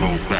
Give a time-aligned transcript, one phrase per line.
[0.00, 0.39] go back,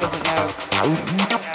[0.00, 1.53] doesn't know.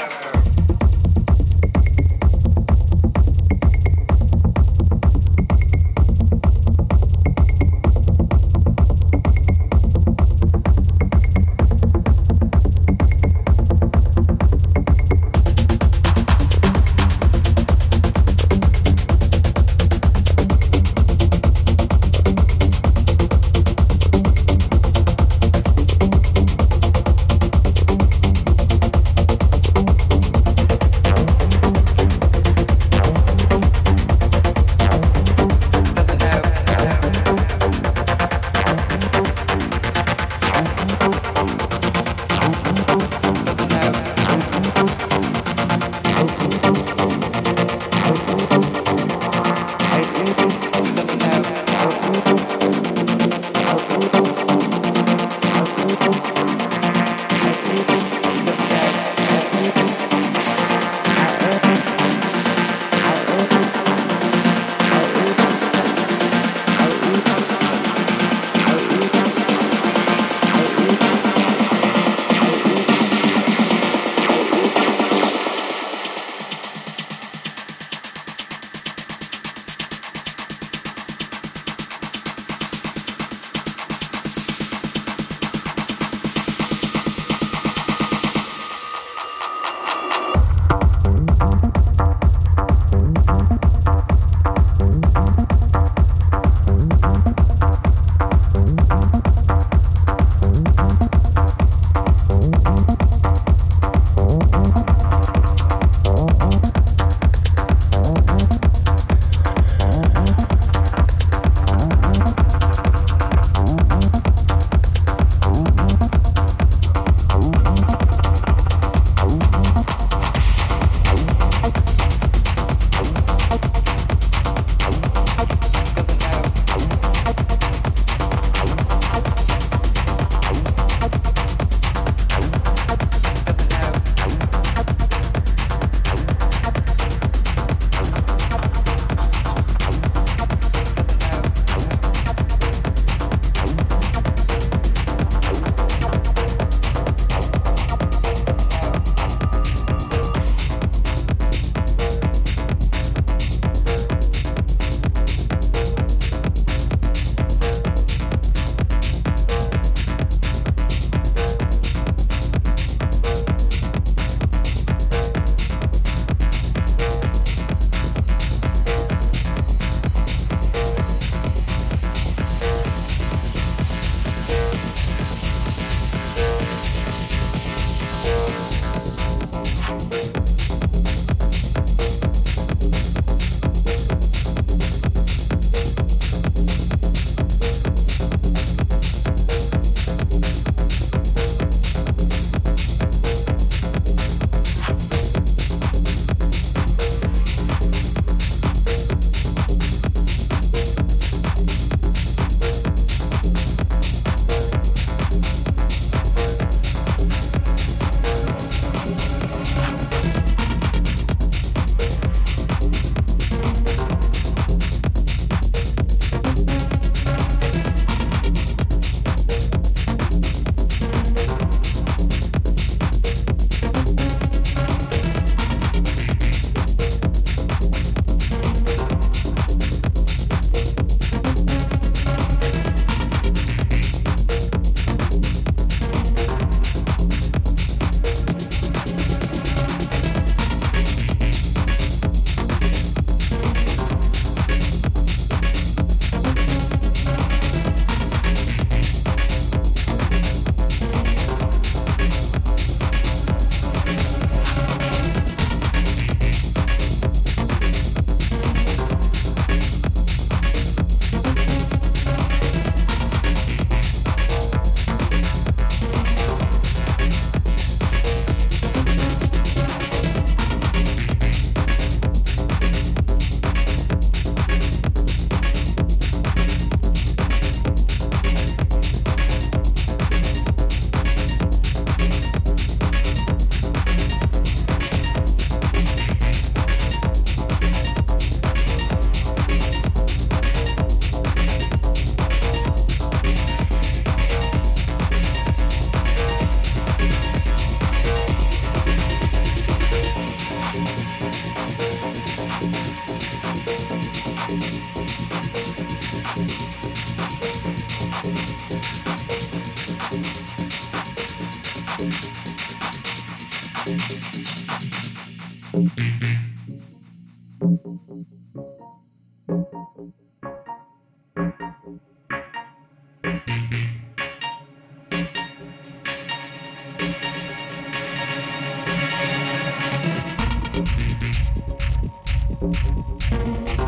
[333.72, 334.00] thank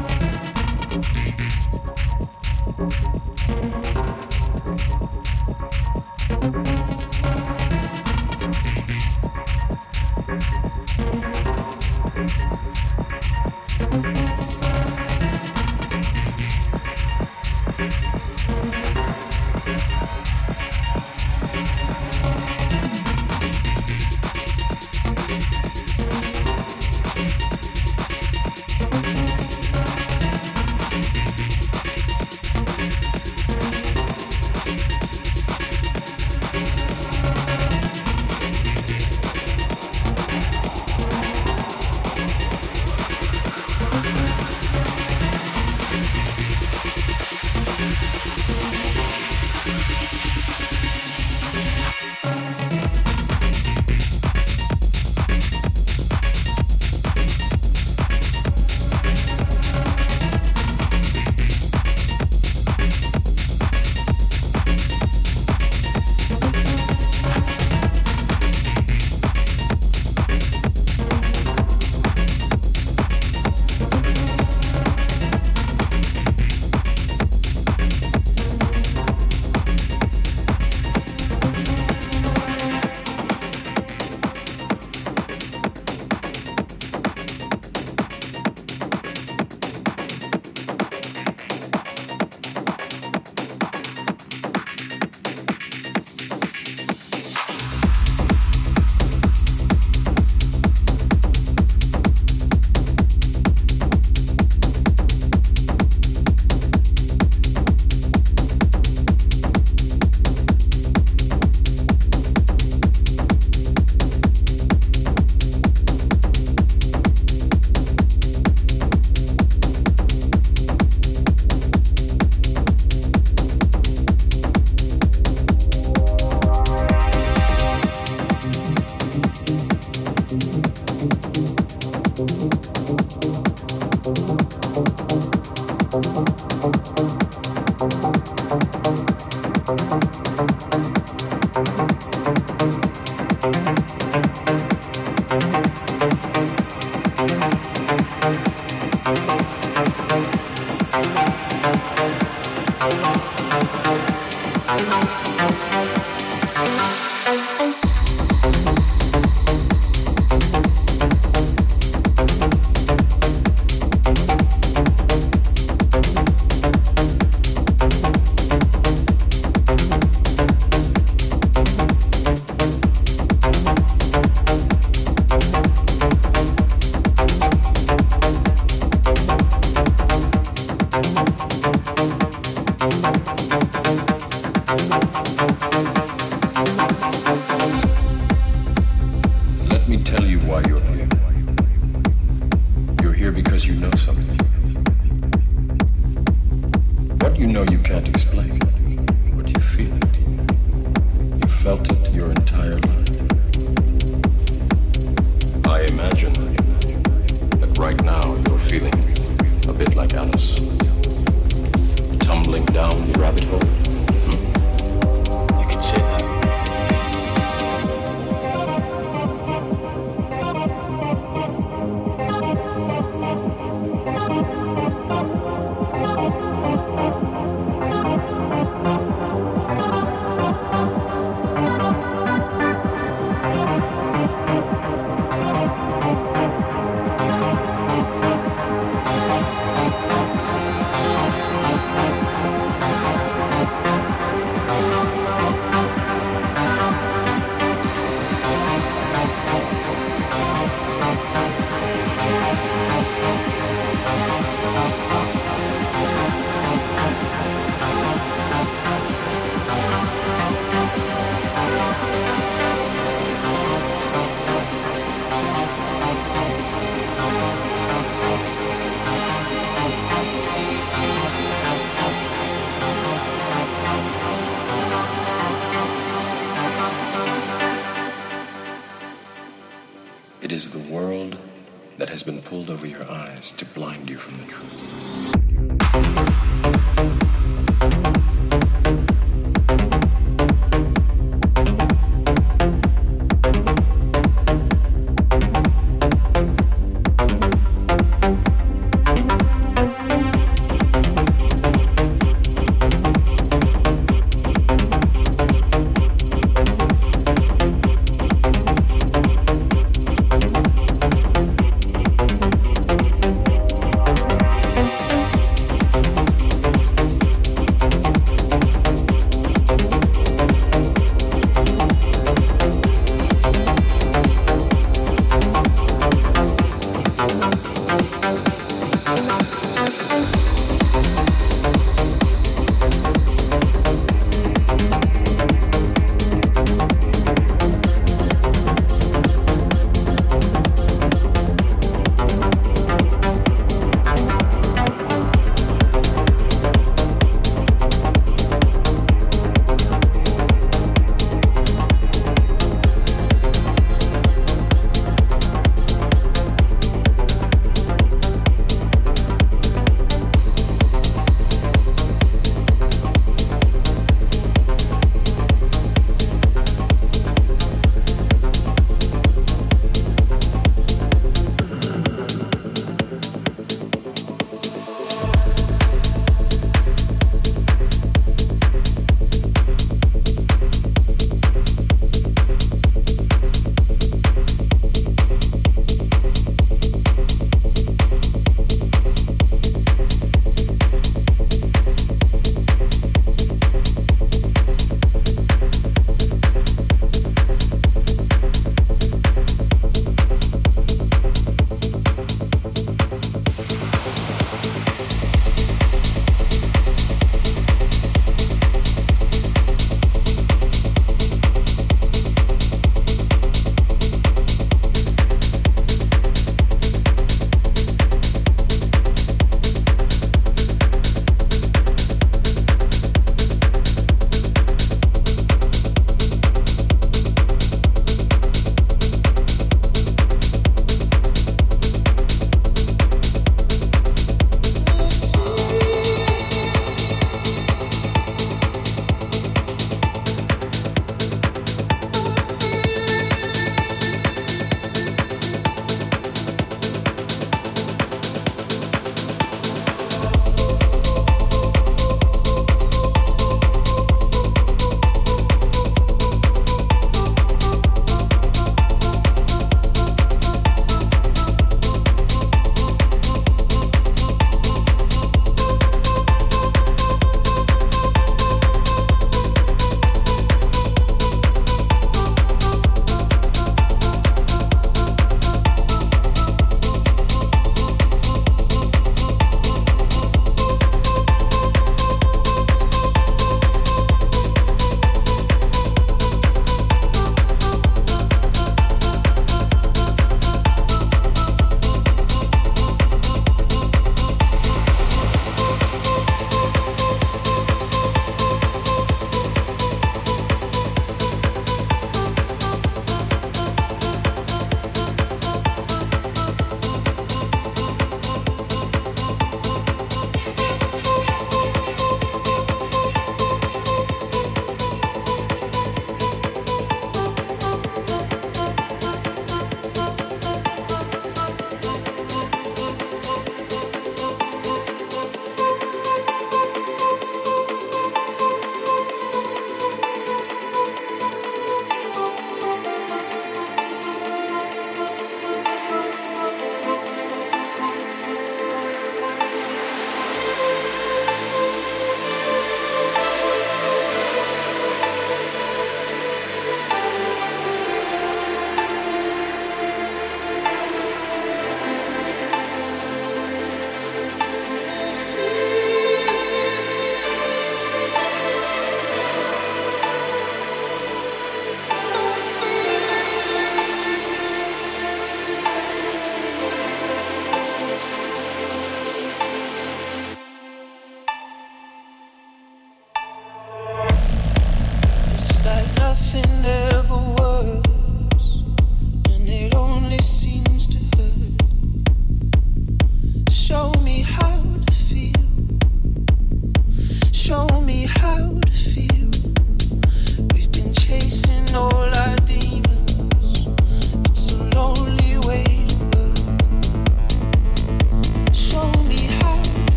[0.00, 0.05] you